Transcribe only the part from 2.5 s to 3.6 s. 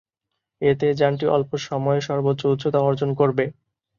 উচ্চতা অর্জন করবে।